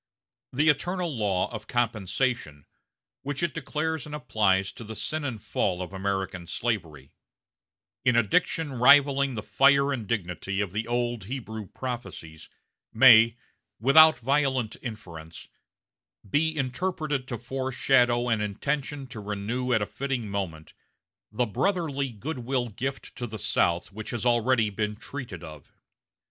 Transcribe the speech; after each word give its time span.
The 0.51 0.67
eternal 0.69 1.15
law 1.15 1.47
of 1.51 1.67
compensation, 1.67 2.65
which 3.21 3.43
it 3.43 3.53
declares 3.53 4.07
and 4.07 4.15
applies 4.15 4.71
to 4.71 4.83
the 4.83 4.95
sin 4.95 5.23
and 5.23 5.39
fall 5.39 5.79
of 5.79 5.93
American 5.93 6.47
slavery, 6.47 7.13
in 8.03 8.15
a 8.15 8.23
diction 8.23 8.73
rivaling 8.73 9.35
the 9.35 9.43
fire 9.43 9.93
and 9.93 10.07
dignity 10.07 10.59
of 10.59 10.71
the 10.71 10.87
old 10.87 11.25
Hebrew 11.25 11.67
prophecies, 11.67 12.49
may, 12.91 13.37
without 13.79 14.17
violent 14.17 14.75
inference, 14.81 15.49
be 16.27 16.57
interpreted 16.57 17.27
to 17.27 17.37
foreshadow 17.37 18.27
an 18.27 18.41
intention 18.41 19.05
to 19.05 19.19
renew 19.19 19.71
at 19.71 19.83
a 19.83 19.85
fitting 19.85 20.27
moment 20.27 20.73
the 21.31 21.45
brotherly 21.45 22.09
goodwill 22.09 22.69
gift 22.69 23.15
to 23.17 23.27
the 23.27 23.37
South 23.37 23.91
which 23.91 24.09
has 24.09 24.25
already 24.25 24.71
been 24.71 24.95
treated 24.95 25.43
of. 25.43 25.71